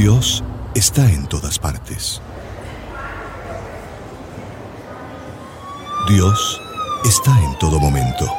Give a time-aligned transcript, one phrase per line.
[0.00, 0.44] Dios
[0.76, 2.22] está en todas partes.
[6.08, 6.62] Dios
[7.04, 8.32] está en todo momento.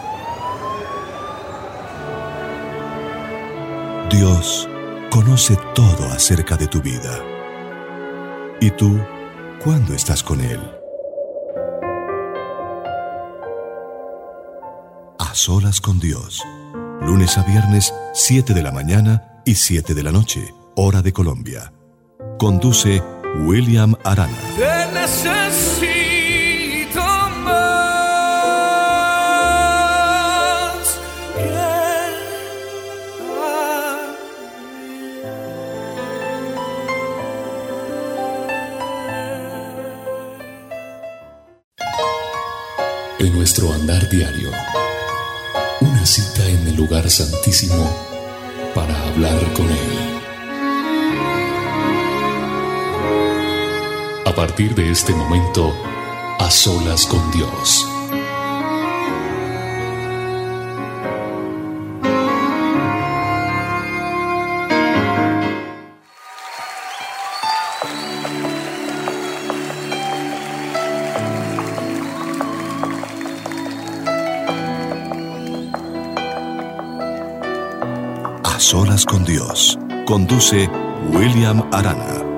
[4.10, 4.70] Dios
[5.12, 7.20] conoce todo acerca de tu vida.
[8.62, 8.98] ¿Y tú,
[9.62, 10.62] cuándo estás con Él?
[15.20, 16.42] A solas con Dios.
[17.02, 21.74] Lunes a viernes, 7 de la mañana y 7 de la noche, hora de Colombia.
[22.38, 23.04] Conduce
[23.46, 24.38] William Arana.
[24.56, 27.02] Te necesito
[27.44, 27.80] más
[31.36, 31.50] que
[43.26, 44.50] En nuestro andar diario,
[45.82, 47.86] una cita en el lugar santísimo
[48.74, 50.19] para hablar con Él.
[54.30, 55.74] A partir de este momento,
[56.38, 57.84] a solas con Dios.
[78.44, 79.80] A solas con Dios.
[80.06, 80.70] Conduce
[81.12, 82.29] William Arana.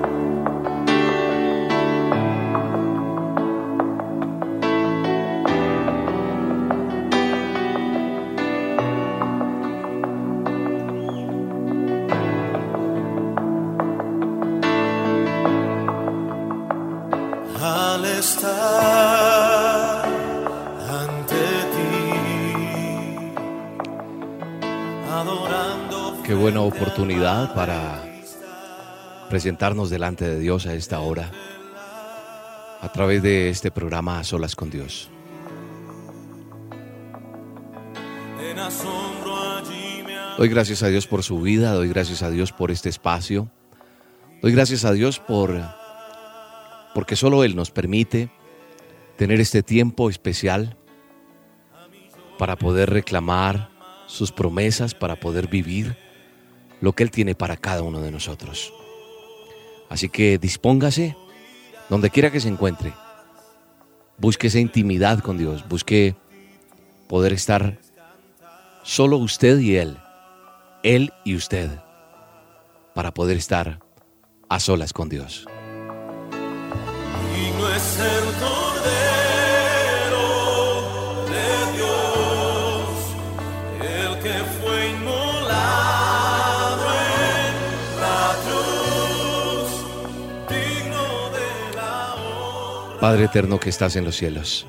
[29.32, 31.30] Presentarnos delante de Dios a esta hora
[32.82, 35.08] a través de este programa A Solas con Dios.
[40.36, 43.48] Doy gracias a Dios por su vida, doy gracias a Dios por este espacio,
[44.42, 45.58] doy gracias a Dios por
[46.92, 48.28] porque solo Él nos permite
[49.16, 50.76] tener este tiempo especial
[52.36, 53.70] para poder reclamar
[54.06, 55.96] sus promesas, para poder vivir
[56.82, 58.74] lo que Él tiene para cada uno de nosotros.
[59.92, 61.14] Así que dispóngase
[61.90, 62.94] donde quiera que se encuentre.
[64.16, 66.16] Busque esa intimidad con Dios, busque
[67.08, 67.78] poder estar
[68.84, 69.98] solo usted y Él,
[70.82, 71.68] Él y usted,
[72.94, 73.80] para poder estar
[74.48, 75.44] a solas con Dios.
[77.34, 77.98] Digno es
[93.02, 94.64] Padre eterno que estás en los cielos,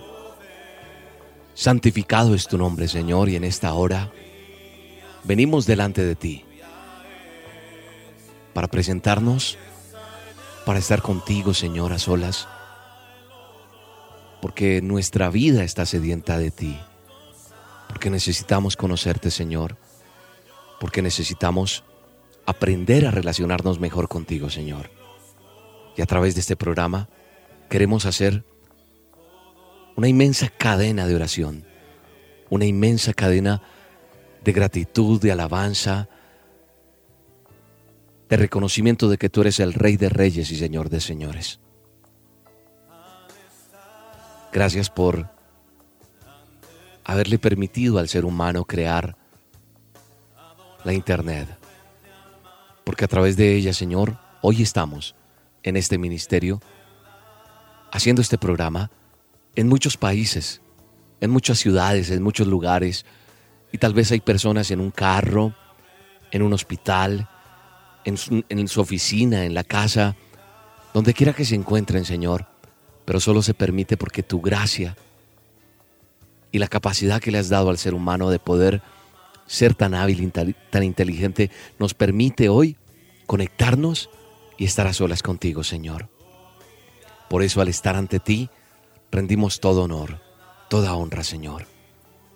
[1.54, 4.12] santificado es tu nombre, Señor, y en esta hora
[5.24, 6.44] venimos delante de ti
[8.56, 9.60] para presentarnos,
[10.66, 12.48] para estar contigo, Señor, a solas,
[14.42, 16.80] porque nuestra vida está sedienta de ti,
[17.88, 19.78] porque necesitamos conocerte, Señor,
[20.80, 21.84] porque necesitamos
[22.48, 24.90] aprender a relacionarnos mejor contigo, Señor.
[25.96, 27.10] Y a través de este programa
[27.74, 28.46] queremos hacer
[29.96, 31.66] una inmensa cadena de oración,
[32.52, 33.64] una inmensa cadena
[34.44, 36.08] de gratitud, de alabanza,
[38.30, 41.62] de reconocimiento de que tú eres el Rey de Reyes y Señor de Señores.
[44.52, 45.32] Gracias por
[47.04, 49.18] haberle permitido al ser humano crear
[50.84, 51.48] la Internet,
[52.84, 55.16] porque a través de ella, Señor, hoy estamos
[55.64, 56.62] en este ministerio
[57.94, 58.90] haciendo este programa
[59.56, 60.62] en muchos países,
[61.22, 63.06] en muchas ciudades, en muchos lugares,
[63.72, 65.54] y tal vez hay personas en un carro,
[66.32, 67.30] en un hospital,
[68.04, 70.16] en su, oficina, en la casa,
[70.92, 72.48] donde quiera que se encuentren, Señor,
[73.06, 74.98] pero solo se permite porque tu gracia
[76.52, 78.82] y la capacidad que le has dado al ser humano de poder
[79.46, 82.76] ser tan hábil, tan inteligente, nos permite hoy
[83.28, 84.10] conectarnos
[84.58, 86.10] y estar a solas contigo, Señor.
[87.30, 88.50] Por eso al estar ante ti,
[89.12, 90.22] rendimos todo honor,
[90.70, 91.68] toda honra, Señor.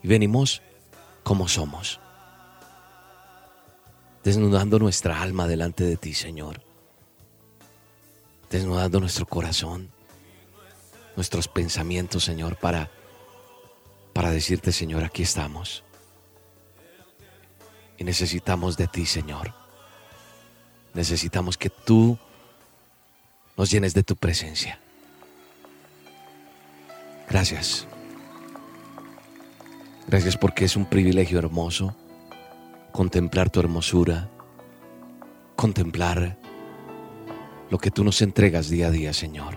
[0.03, 0.61] Y venimos
[1.23, 1.99] como somos,
[4.23, 6.61] desnudando nuestra alma delante de ti, Señor.
[8.49, 9.91] Desnudando nuestro corazón,
[11.15, 12.89] nuestros pensamientos, Señor, para,
[14.13, 15.83] para decirte, Señor, aquí estamos.
[17.97, 19.53] Y necesitamos de ti, Señor.
[20.93, 22.17] Necesitamos que tú
[23.57, 24.79] nos llenes de tu presencia.
[27.27, 27.87] Gracias.
[30.07, 31.95] Gracias porque es un privilegio hermoso
[32.93, 34.29] contemplar tu hermosura,
[35.55, 36.37] contemplar
[37.69, 39.55] lo que tú nos entregas día a día, Señor.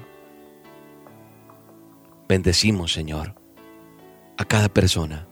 [2.29, 3.35] Bendecimos, Señor,
[4.37, 5.27] a cada persona,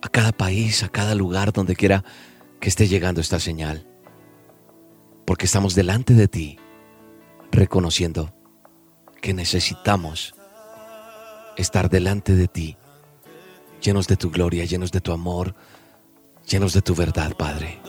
[0.00, 2.04] a cada país, a cada lugar donde quiera
[2.58, 3.86] que esté llegando esta señal,
[5.26, 6.58] porque estamos delante de ti,
[7.52, 8.32] reconociendo
[9.20, 10.34] que necesitamos
[11.56, 12.76] estar delante de ti,
[13.82, 15.54] llenos de tu gloria, llenos de tu amor,
[16.46, 17.80] llenos de tu verdad, Padre.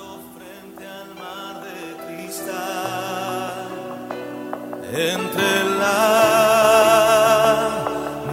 [4.93, 6.09] entre la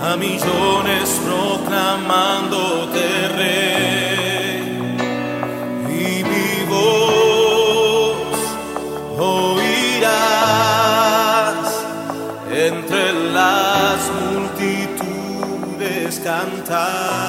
[0.00, 3.04] a millones proclamándote
[3.38, 4.62] rey
[5.88, 8.38] y mi voz
[9.18, 10.52] oirás
[12.50, 13.02] entre
[13.32, 17.23] las multitudes cantar.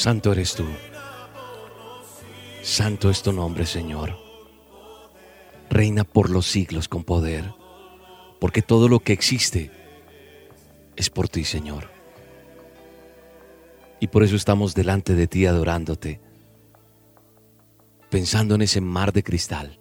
[0.00, 0.64] Santo eres tú.
[2.62, 4.16] Santo es tu nombre, Señor.
[5.68, 7.44] Reina por los siglos con poder,
[8.40, 9.70] porque todo lo que existe
[10.96, 11.90] es por ti, Señor.
[14.00, 16.18] Y por eso estamos delante de ti adorándote,
[18.08, 19.80] pensando en ese mar de cristal,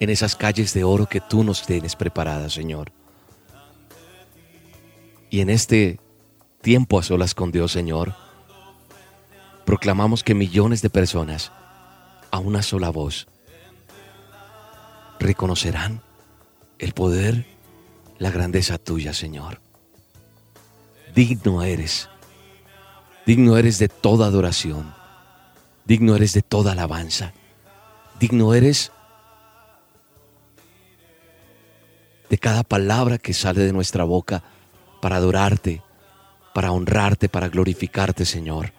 [0.00, 2.92] en esas calles de oro que tú nos tienes preparadas, Señor.
[5.30, 5.98] Y en este
[6.60, 8.22] tiempo a solas con Dios, Señor,
[9.64, 11.52] proclamamos que millones de personas,
[12.30, 13.26] a una sola voz,
[15.18, 16.02] reconocerán
[16.78, 17.46] el poder,
[18.18, 19.60] la grandeza tuya, Señor.
[21.14, 22.08] Digno eres,
[23.24, 24.92] digno eres de toda adoración,
[25.84, 27.32] digno eres de toda alabanza,
[28.18, 28.90] digno eres
[32.28, 34.42] de cada palabra que sale de nuestra boca
[35.00, 35.82] para adorarte,
[36.52, 38.72] para honrarte, para glorificarte, Señor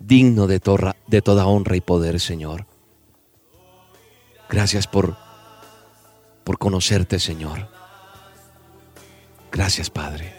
[0.00, 2.66] digno de, torra- de toda honra y poder, Señor.
[4.48, 5.16] Gracias por,
[6.42, 7.68] por conocerte, Señor.
[9.52, 10.34] Gracias, Padre.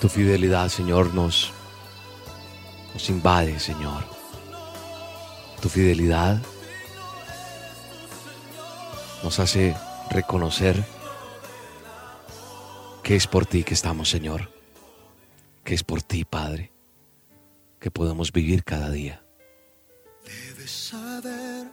[0.00, 1.52] Tu fidelidad, Señor, nos,
[2.94, 4.04] nos invade, Señor.
[5.60, 6.40] Tu fidelidad
[9.22, 9.74] nos hace
[10.10, 10.84] reconocer
[13.02, 14.52] que es por ti que estamos, Señor.
[15.64, 16.72] Que es por ti, Padre,
[17.80, 19.22] que podemos vivir cada día.
[20.24, 21.66] Debes saber,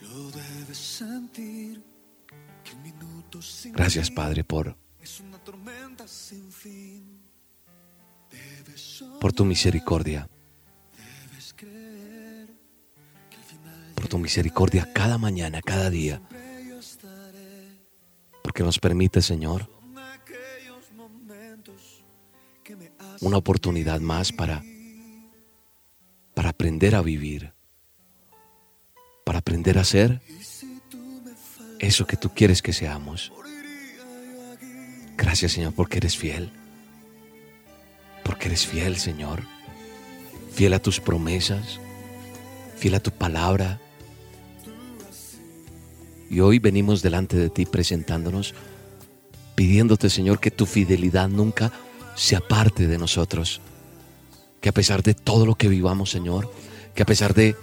[0.00, 1.82] lo debes sentir,
[3.72, 4.76] Gracias, Padre, por,
[9.20, 10.28] por tu misericordia.
[13.94, 16.20] Por tu misericordia cada mañana, cada día.
[18.42, 19.70] Porque nos permite, Señor,
[23.20, 24.62] una oportunidad más para,
[26.34, 27.52] para aprender a vivir,
[29.24, 30.20] para aprender a ser
[31.78, 33.32] eso que tú quieres que seamos.
[35.16, 36.50] Gracias Señor porque eres fiel,
[38.48, 39.42] eres fiel Señor,
[40.52, 41.80] fiel a tus promesas,
[42.76, 43.80] fiel a tu palabra.
[46.30, 48.54] Y hoy venimos delante de ti presentándonos,
[49.54, 51.72] pidiéndote Señor que tu fidelidad nunca
[52.16, 53.60] se aparte de nosotros.
[54.60, 56.50] Que a pesar de todo lo que vivamos, Señor,
[56.94, 57.54] que a pesar de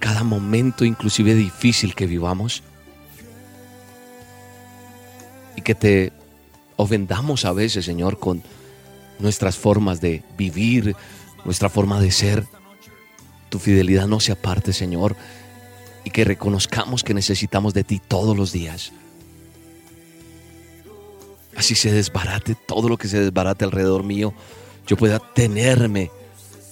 [0.00, 2.62] cada momento inclusive difícil que vivamos,
[5.58, 6.12] y que te
[6.76, 8.44] ofendamos a veces, Señor, con
[9.18, 10.96] nuestras formas de vivir,
[11.44, 12.44] nuestra forma de ser,
[13.48, 15.16] tu fidelidad no se aparte, Señor,
[16.04, 18.92] y que reconozcamos que necesitamos de ti todos los días.
[21.56, 24.32] Así se desbarate todo lo que se desbarate alrededor mío,
[24.86, 26.10] yo pueda tenerme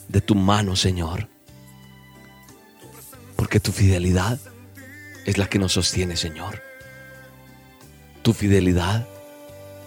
[0.09, 1.29] de tu mano, Señor.
[3.35, 4.39] Porque tu fidelidad
[5.27, 6.63] es la que nos sostiene, Señor.
[8.23, 9.07] Tu fidelidad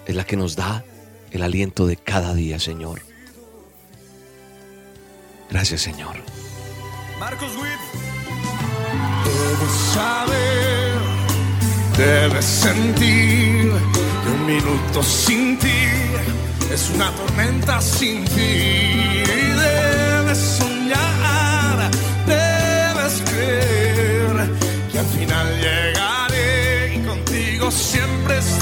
[0.05, 0.83] es la que nos da
[1.31, 3.01] el aliento de cada día, Señor.
[5.49, 6.15] Gracias, Señor.
[7.19, 7.79] Marcos Witt.
[9.25, 10.99] Debes saber,
[11.97, 13.71] debes sentir
[14.23, 15.67] que un minuto sin ti
[16.71, 18.45] es una tormenta sin fin.
[18.45, 21.91] Y debes soñar,
[22.25, 24.49] debes creer
[24.91, 28.58] que al final llegaré y contigo siempre estaré.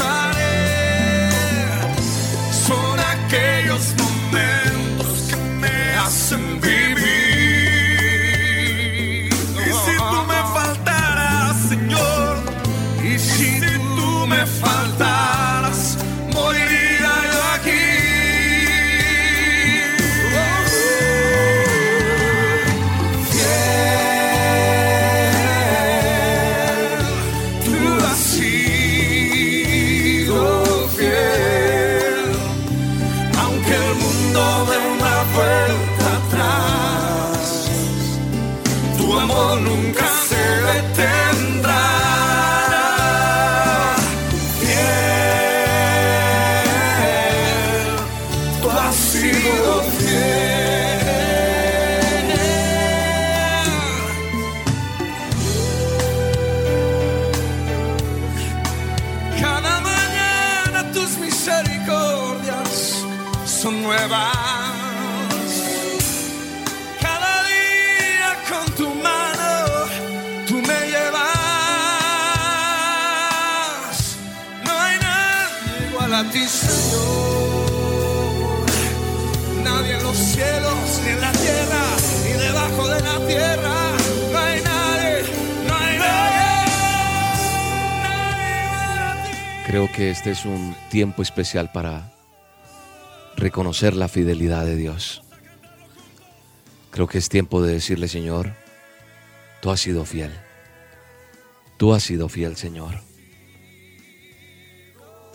[39.29, 40.26] Amor nunca
[89.67, 92.13] Creo que este es un tiempo especial para
[93.35, 95.23] reconocer la fidelidad de Dios.
[96.89, 98.53] Creo que es tiempo de decirle, Señor,
[99.61, 100.31] tú has sido fiel.
[101.75, 103.01] Tú has sido fiel, Señor.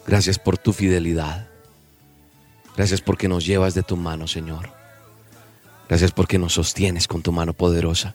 [0.07, 1.49] Gracias por tu fidelidad.
[2.75, 4.82] Gracias porque nos llevas de tu mano, Señor.
[5.93, 8.15] Gracias porque nos sostienes con tu mano poderosa.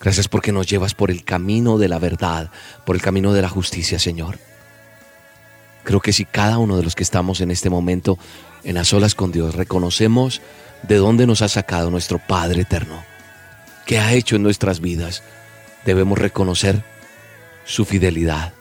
[0.00, 2.52] Gracias porque nos llevas por el camino de la verdad,
[2.86, 4.38] por el camino de la justicia, Señor.
[5.82, 8.16] Creo que si cada uno de los que estamos en este momento
[8.62, 10.40] en las olas con Dios reconocemos
[10.84, 13.02] de dónde nos ha sacado nuestro Padre eterno,
[13.84, 15.24] qué ha hecho en nuestras vidas,
[15.84, 16.84] debemos reconocer
[17.64, 18.54] su fidelidad.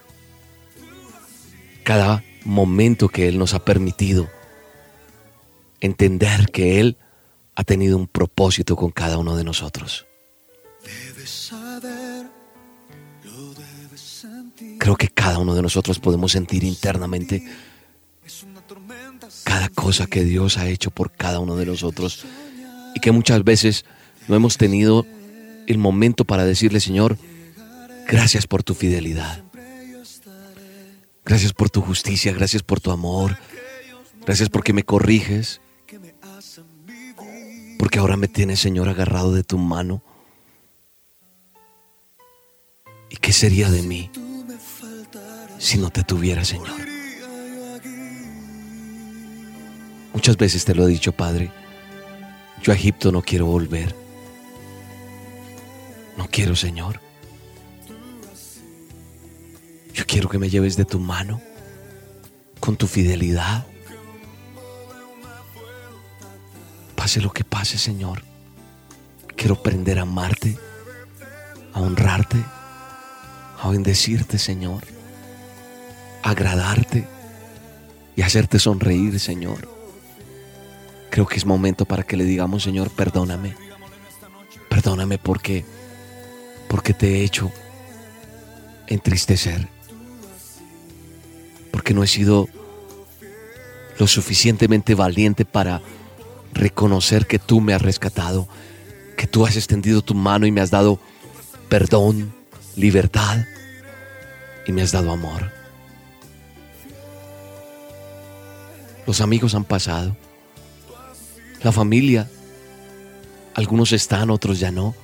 [1.84, 4.28] Cada momento que Él nos ha permitido
[5.82, 6.98] entender que Él
[7.60, 10.08] ha tenido un propósito con cada uno de nosotros.
[14.78, 17.46] Creo que cada uno de nosotros podemos sentir internamente
[19.44, 22.24] cada cosa que Dios ha hecho por cada uno de nosotros
[22.96, 23.84] y que muchas veces
[24.30, 25.06] no hemos tenido
[25.68, 27.18] el momento para decirle, Señor,
[28.08, 29.44] gracias por tu fidelidad,
[31.26, 33.38] gracias por tu justicia, gracias por tu amor,
[34.26, 35.60] gracias porque me corriges,
[37.90, 40.04] porque ahora me tienes, Señor, agarrado de tu mano.
[43.10, 44.12] ¿Y qué sería de mí
[45.58, 46.70] si no te tuviera, Señor.
[50.14, 51.52] Muchas veces te lo he dicho, Padre.
[52.62, 53.96] Yo a Egipto no quiero volver.
[56.16, 57.02] No quiero, Señor.
[59.96, 61.42] Yo quiero que me lleves de tu mano,
[62.60, 63.66] con tu fidelidad.
[67.00, 68.24] Pase lo que pase, Señor.
[69.38, 70.58] Quiero aprender a amarte,
[71.72, 72.44] a honrarte,
[73.62, 74.84] a bendecirte, Señor,
[76.22, 77.08] a agradarte
[78.18, 79.70] y hacerte sonreír, Señor.
[81.10, 83.56] Creo que es momento para que le digamos, Señor, perdóname.
[84.70, 85.64] Perdóname porque
[86.68, 87.50] porque te he hecho
[88.88, 89.70] entristecer.
[91.72, 92.50] Porque no he sido
[93.98, 95.82] lo suficientemente valiente para
[96.54, 98.48] reconocer que tú me has rescatado,
[99.18, 101.00] que tú has extendido tu mano y me has dado
[101.70, 102.34] perdón,
[102.76, 103.46] libertad
[104.66, 105.52] y me has dado amor.
[109.06, 110.16] Los amigos han pasado,
[111.64, 112.30] la familia,
[113.56, 114.96] algunos están, otros ya no,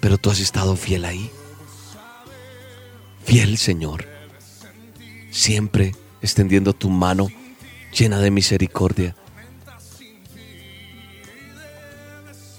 [0.00, 1.30] pero tú has estado fiel ahí.
[3.24, 4.06] Fiel Señor,
[5.30, 7.28] siempre extendiendo tu mano
[7.92, 9.14] llena de misericordia.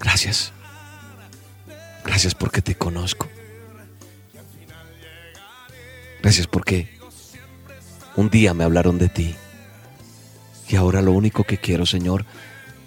[0.02, 0.52] Gracias.
[2.04, 3.30] Gracias porque te conozco.
[6.22, 6.90] Gracias porque
[8.16, 9.36] un día me hablaron de ti.
[10.68, 12.26] Y ahora lo único que quiero, Señor,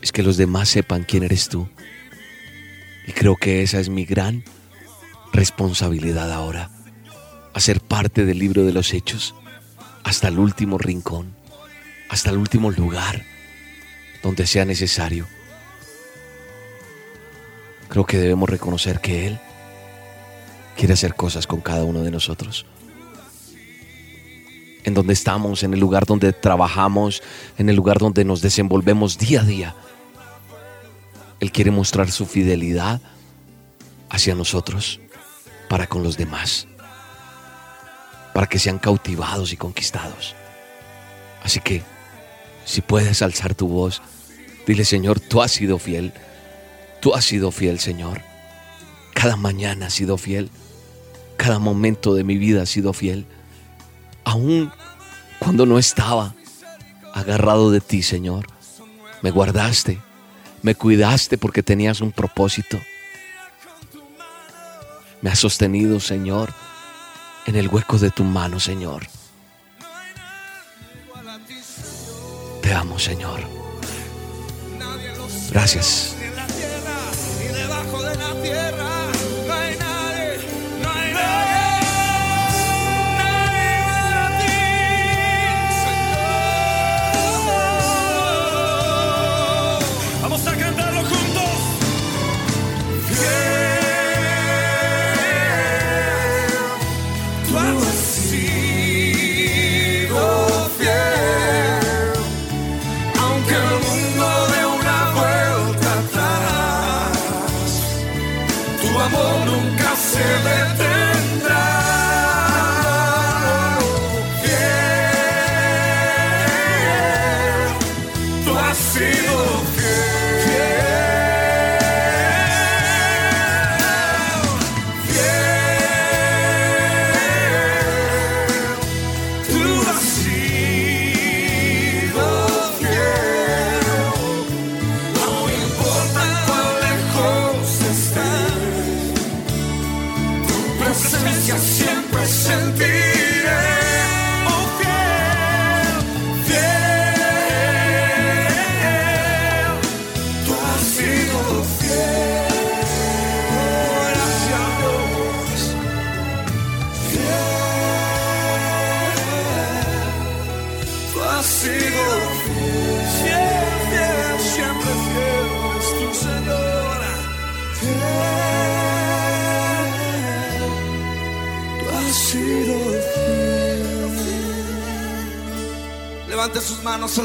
[0.02, 1.68] es que los demás sepan quién eres tú.
[3.06, 4.44] Y creo que esa es mi gran
[5.32, 6.70] responsabilidad ahora.
[7.52, 9.34] Hacer parte del libro de los hechos
[10.02, 11.34] hasta el último rincón,
[12.08, 13.24] hasta el último lugar
[14.22, 15.26] donde sea necesario.
[17.88, 19.38] Creo que debemos reconocer que Él
[20.76, 22.66] quiere hacer cosas con cada uno de nosotros.
[24.84, 27.22] En donde estamos, en el lugar donde trabajamos,
[27.56, 29.74] en el lugar donde nos desenvolvemos día a día.
[31.40, 33.00] Él quiere mostrar su fidelidad
[34.10, 35.00] hacia nosotros
[35.68, 36.66] para con los demás,
[38.32, 40.34] para que sean cautivados y conquistados.
[41.42, 41.82] Así que,
[42.64, 44.02] si puedes alzar tu voz,
[44.66, 46.12] dile Señor, tú has sido fiel
[47.04, 48.22] Tú has sido fiel, Señor.
[49.12, 50.50] Cada mañana has sido fiel.
[51.36, 53.26] Cada momento de mi vida has sido fiel.
[54.24, 54.72] Aún
[55.38, 56.34] cuando no estaba
[57.12, 58.46] agarrado de ti, Señor,
[59.20, 60.00] me guardaste,
[60.62, 62.80] me cuidaste porque tenías un propósito.
[65.20, 66.54] Me has sostenido, Señor,
[67.44, 69.08] en el hueco de tu mano, Señor.
[72.62, 73.40] Te amo, Señor.
[75.50, 76.16] Gracias.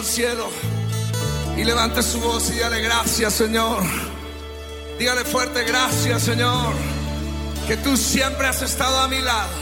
[0.09, 0.49] Cielo
[1.55, 3.83] y levante su voz y dale gracias, Señor.
[4.97, 6.73] Dígale fuerte gracias, Señor,
[7.67, 9.53] que tú siempre has estado a mi lado.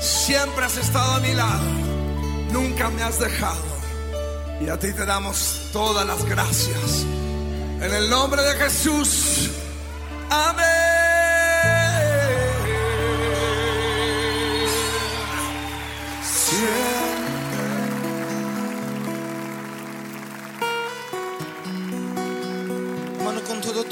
[0.00, 1.64] Siempre has estado a mi lado.
[2.52, 3.64] Nunca me has dejado.
[4.60, 7.06] Y a ti te damos todas las gracias.
[7.80, 9.50] En el nombre de Jesús.
[10.30, 10.63] Amén.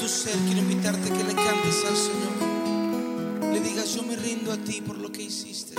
[0.08, 3.52] Ser, quiero invitarte a que le cantes al Señor.
[3.52, 5.74] Le digas, yo me rindo a ti por lo que hiciste.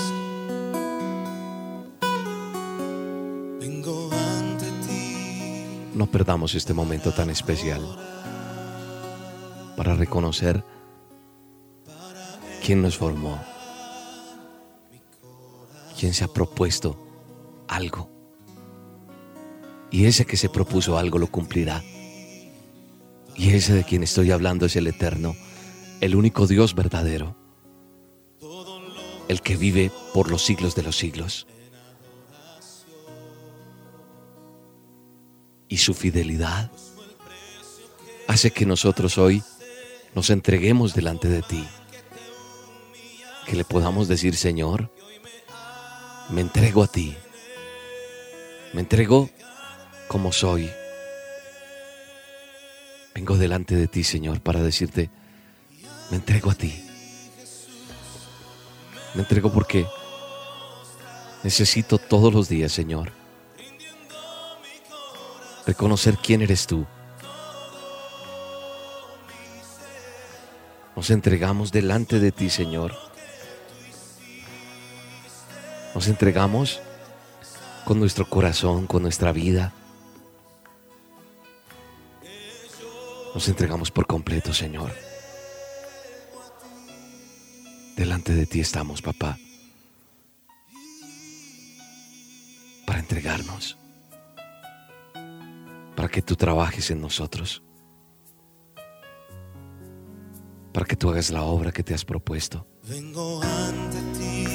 [3.60, 5.16] Vengo ante ti.
[5.94, 7.82] No perdamos este momento tan especial
[9.78, 10.64] para reconocer
[12.66, 13.40] quién nos formó,
[16.00, 16.98] quién se ha propuesto
[17.68, 18.10] algo.
[19.92, 21.84] Y ese que se propuso algo lo cumplirá.
[23.36, 25.36] Y ese de quien estoy hablando es el eterno,
[26.02, 27.36] el único Dios verdadero,
[29.28, 31.48] el que vive por los siglos de los siglos.
[35.68, 36.72] Y su fidelidad
[38.28, 39.42] hace que nosotros hoy
[40.14, 41.66] nos entreguemos delante de ti,
[43.48, 44.92] que le podamos decir, Señor,
[46.30, 47.16] me entrego a ti,
[48.74, 49.30] me entrego
[50.08, 50.70] como soy
[53.24, 55.10] Vengo delante de ti, Señor, para decirte,
[56.12, 56.84] me entrego a ti.
[59.14, 59.88] Me entrego porque
[61.42, 63.14] necesito todos los días, Señor,
[65.66, 66.86] reconocer quién eres tú.
[70.94, 72.94] Nos entregamos delante de ti, Señor.
[75.96, 76.82] Nos entregamos
[77.86, 79.72] con nuestro corazón, con nuestra vida
[83.34, 84.92] Nos entregamos por completo, Señor.
[87.96, 89.38] Delante de ti estamos, papá,
[92.86, 93.78] para entregarnos,
[95.96, 97.64] para que tú trabajes en nosotros,
[100.72, 102.68] para que tú hagas la obra que te has propuesto.
[102.84, 104.46] Vengo ante ti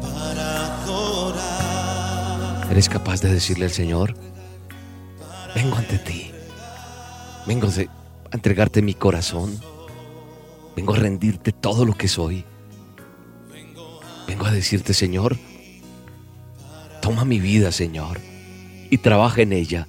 [0.00, 2.70] para adorar.
[2.70, 4.14] ¿Eres capaz de decirle al Señor,
[5.54, 6.35] vengo ante ti?
[7.46, 9.60] Vengo a entregarte mi corazón.
[10.74, 12.44] Vengo a rendirte todo lo que soy.
[14.26, 15.36] Vengo a decirte, Señor,
[17.00, 18.20] toma mi vida, Señor,
[18.90, 19.86] y trabaja en ella.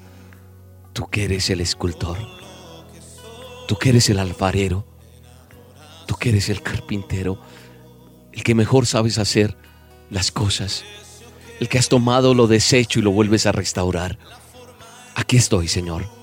[0.93, 2.17] Tú que eres el escultor,
[3.67, 4.85] tú que eres el alfarero,
[6.05, 7.39] tú que eres el carpintero,
[8.31, 9.57] el que mejor sabes hacer
[10.11, 10.85] las cosas,
[11.59, 14.19] el que has tomado lo desecho y lo vuelves a restaurar.
[15.15, 16.16] Aquí estoy, Señor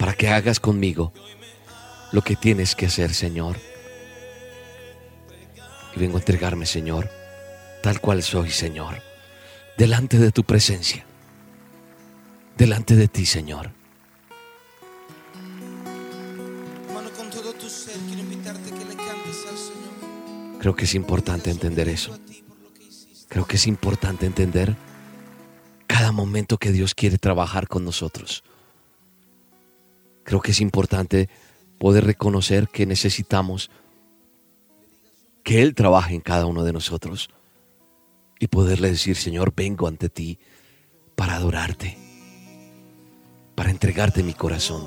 [0.00, 1.12] para que hagas conmigo
[2.10, 3.58] lo que tienes que hacer, Señor.
[5.94, 7.10] Y vengo a entregarme, Señor,
[7.82, 9.02] tal cual soy, Señor,
[9.76, 11.04] delante de tu presencia,
[12.56, 13.72] delante de ti, Señor.
[17.14, 20.60] con todo tu ser, quiero invitarte que le cantes al Señor.
[20.60, 22.18] Creo que es importante entender eso.
[23.28, 24.76] Creo que es importante entender
[25.86, 28.42] cada momento que Dios quiere trabajar con nosotros.
[30.24, 31.28] Creo que es importante
[31.78, 33.70] poder reconocer que necesitamos
[35.42, 37.30] que Él trabaje en cada uno de nosotros
[38.38, 40.38] y poderle decir, Señor, vengo ante ti
[41.14, 41.98] para adorarte,
[43.54, 44.86] para entregarte mi corazón.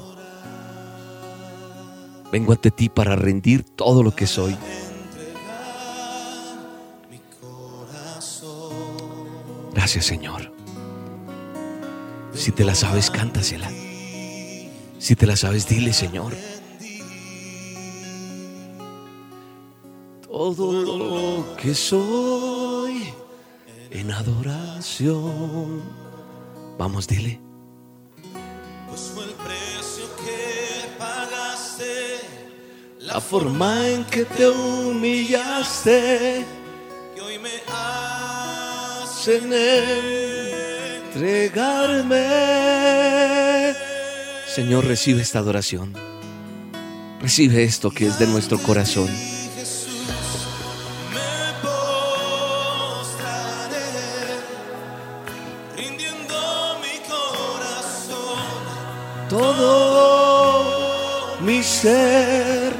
[2.32, 4.58] Vengo ante ti para rendir todo lo que soy.
[9.74, 10.52] Gracias, Señor.
[12.34, 13.70] Si te la sabes, cántasela.
[15.04, 16.34] Si te la sabes, dile, Señor.
[20.22, 23.14] Todo lo que soy
[23.92, 25.82] en adoración.
[26.78, 27.42] Vamos, dile.
[28.88, 32.22] Pues fue el precio que pagaste,
[33.00, 36.46] la forma en que te humillaste,
[37.14, 39.52] que hoy me hacen
[41.12, 42.83] entregarme
[44.54, 45.94] Señor, recibe esta adoración.
[47.20, 49.10] Recibe esto que es de nuestro corazón.
[59.28, 62.74] Todo mi ser.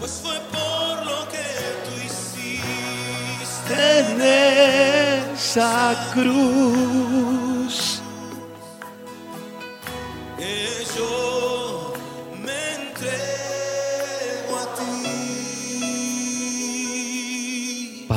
[0.00, 1.46] Pues fue por lo que
[1.84, 4.20] tú hiciste en
[5.32, 7.49] esa cruz.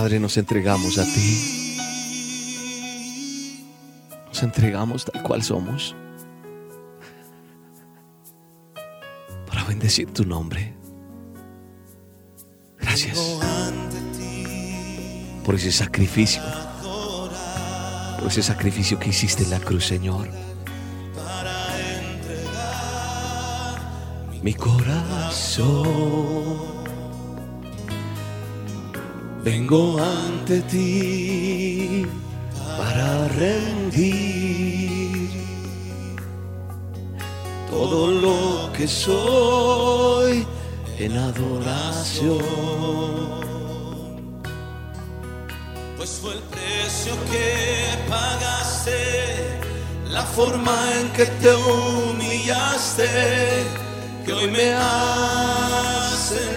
[0.04, 1.78] Padre, nos entregamos a ti.
[4.28, 5.96] Nos entregamos tal cual somos.
[9.48, 10.74] Para bendecir tu nombre.
[12.82, 13.18] Gracias
[15.46, 16.42] por ese sacrificio.
[18.20, 20.28] Por ese sacrificio que hiciste en la cruz, Señor.
[24.42, 26.04] mi corazón.
[29.44, 32.08] Vengo ante ti
[32.78, 35.30] para rendir
[37.70, 40.48] todo lo que soy
[40.98, 42.40] en adoración.
[45.98, 49.60] Pues fue el precio que pagaste,
[50.10, 53.10] la forma en que te humillaste,
[54.26, 56.48] que hoy me hacen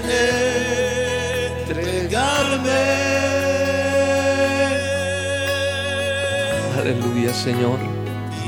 [6.78, 7.78] Aleluya, Señor.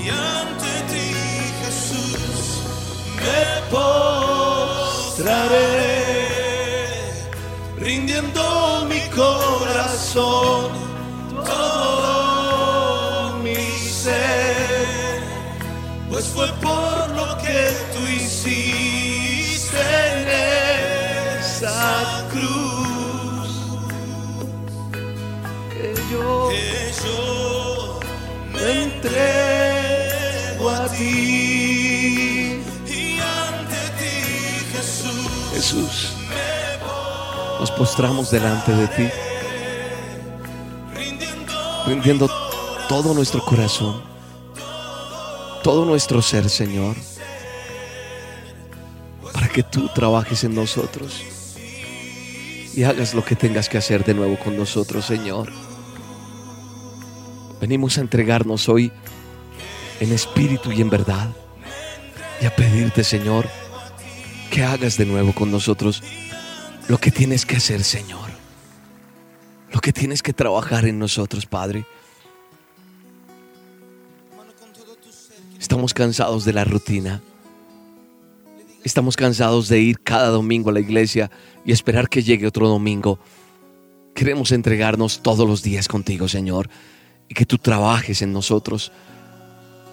[0.02, 1.10] Y ante ti,
[1.62, 2.62] Jesús,
[3.16, 4.86] me postraré,
[7.78, 10.70] rindiendo mi corazón,
[11.44, 15.20] todo mi ser,
[16.10, 19.80] pues fue por lo que tú hiciste
[20.12, 20.28] en
[21.40, 22.87] esa cruz
[29.18, 34.14] entrego a ti y ante ti
[34.72, 36.12] Jesús Jesús,
[37.58, 39.08] nos postramos delante de ti,
[41.86, 42.30] rindiendo
[42.88, 44.00] todo nuestro corazón,
[45.64, 46.94] todo nuestro ser, Señor,
[49.32, 51.24] para que tú trabajes en nosotros
[52.74, 55.50] y hagas lo que tengas que hacer de nuevo con nosotros, Señor.
[57.60, 58.92] Venimos a entregarnos hoy
[60.00, 61.28] en espíritu y en verdad
[62.40, 63.48] y a pedirte, Señor,
[64.50, 66.02] que hagas de nuevo con nosotros
[66.88, 68.30] lo que tienes que hacer, Señor.
[69.72, 71.84] Lo que tienes que trabajar en nosotros, Padre.
[75.58, 77.20] Estamos cansados de la rutina.
[78.84, 81.30] Estamos cansados de ir cada domingo a la iglesia
[81.64, 83.18] y esperar que llegue otro domingo.
[84.14, 86.70] Queremos entregarnos todos los días contigo, Señor,
[87.28, 88.92] y que tú trabajes en nosotros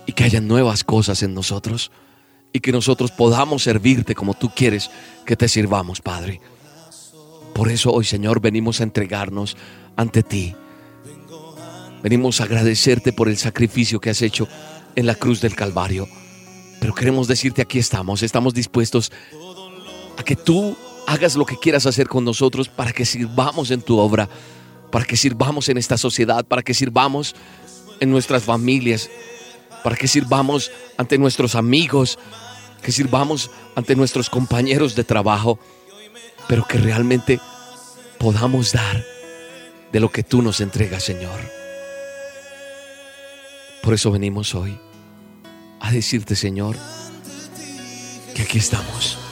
[0.05, 1.91] y que haya nuevas cosas en nosotros
[2.53, 4.89] y que nosotros podamos servirte como tú quieres
[5.25, 6.39] que te sirvamos, Padre.
[7.53, 9.57] Por eso hoy, Señor, venimos a entregarnos
[9.95, 10.55] ante ti.
[12.03, 14.47] Venimos a agradecerte por el sacrificio que has hecho
[14.95, 16.07] en la cruz del Calvario.
[16.79, 19.11] Pero queremos decirte, aquí estamos, estamos dispuestos
[20.17, 23.97] a que tú hagas lo que quieras hacer con nosotros para que sirvamos en tu
[23.97, 24.29] obra,
[24.95, 27.35] para que sirvamos en esta sociedad, para que sirvamos
[27.99, 29.09] en nuestras familias,
[29.83, 32.17] para que sirvamos ante nuestros amigos,
[32.81, 35.59] que sirvamos ante nuestros compañeros de trabajo,
[36.47, 37.41] pero que realmente
[38.19, 39.03] podamos dar
[39.91, 41.41] de lo que tú nos entregas, Señor.
[43.83, 44.79] Por eso venimos hoy
[45.81, 46.77] a decirte, Señor,
[48.33, 49.24] que aquí estamos.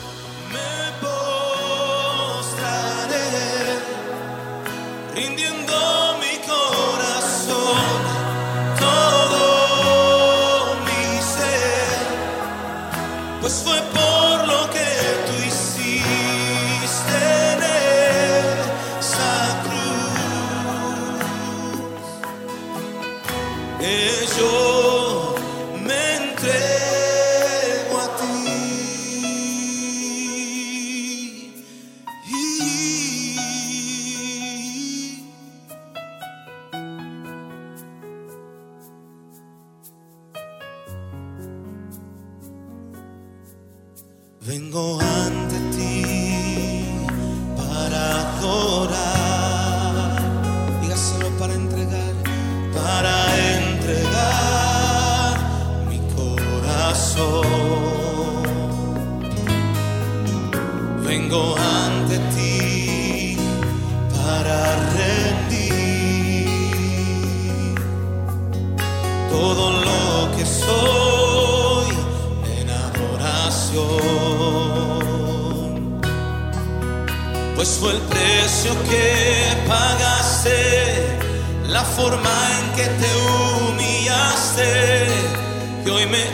[23.84, 24.63] Cruz, que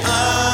[0.09, 0.48] hoy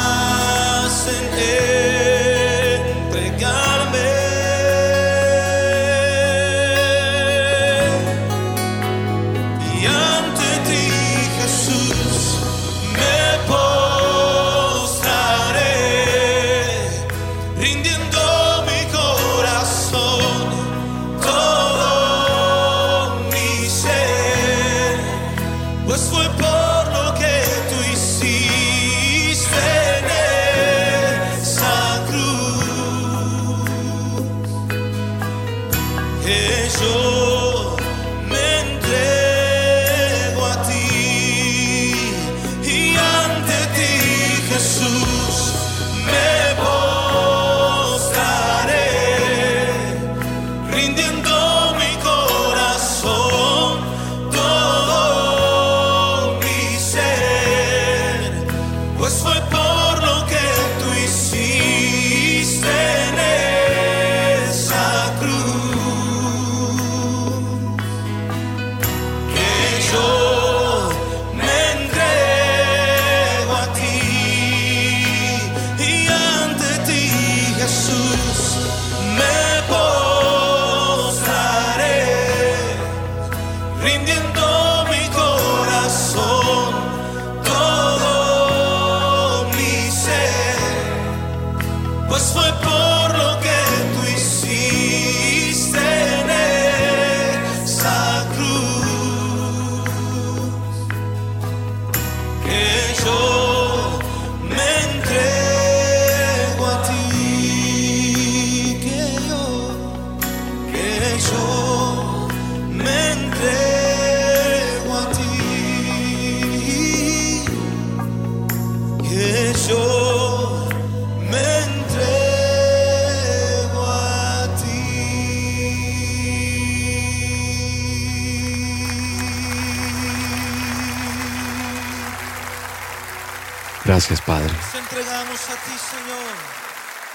[133.86, 134.52] Gracias, Padre.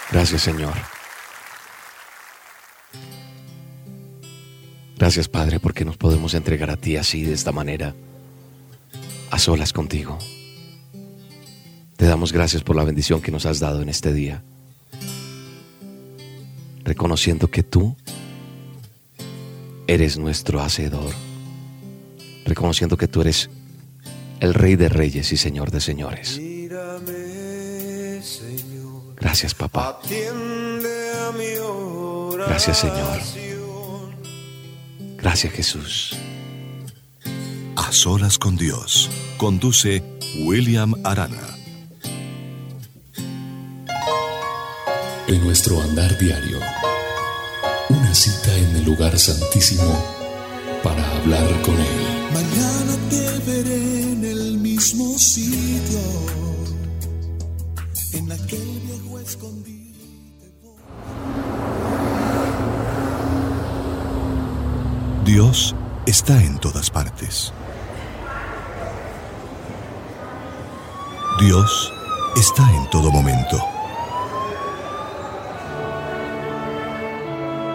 [0.10, 0.74] Gracias, Señor.
[4.96, 7.94] Gracias, Padre, porque nos podemos entregar a ti así, de esta manera,
[9.32, 10.18] a solas contigo.
[11.98, 14.42] Te damos gracias por la bendición que nos has dado en este día,
[16.86, 17.98] reconociendo que tú
[19.88, 21.14] eres nuestro hacedor,
[22.46, 23.50] reconociendo que tú eres
[24.40, 26.40] el Rey de Reyes y Señor de Señores.
[29.32, 30.00] Gracias, papá.
[32.48, 33.20] Gracias, Señor.
[35.17, 36.17] Gracias, Jesús.
[37.76, 39.10] A solas con Dios.
[39.38, 40.04] Conduce
[40.44, 41.58] William Arana.
[45.28, 46.60] En nuestro andar diario,
[47.89, 50.04] una cita en el lugar santísimo
[50.84, 52.32] para hablar con Él.
[52.34, 56.31] Mañana te veré en el mismo sitio
[65.26, 67.54] Dios está en todas partes.
[71.39, 71.94] Dios
[72.36, 73.58] está en todo momento.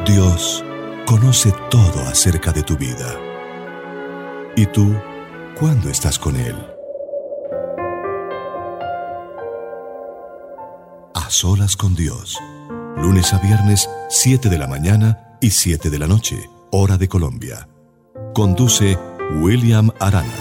[0.06, 0.64] Dios
[1.06, 3.18] conoce todo acerca de tu vida.
[4.54, 4.94] ¿Y tú
[5.58, 6.75] cuándo estás con Él?
[11.36, 12.38] Solas con Dios.
[12.96, 17.68] Lunes a viernes, 7 de la mañana y 7 de la noche, hora de Colombia.
[18.32, 18.98] Conduce
[19.42, 20.32] William Arana.